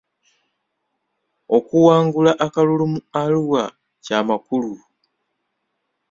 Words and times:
Okuwangula 1.57 2.31
akalulu 2.45 2.85
mu 2.93 2.99
Arua 3.21 3.63
ky'amakulu. 4.03 4.73